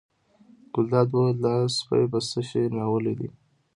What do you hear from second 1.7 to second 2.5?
سپی په څه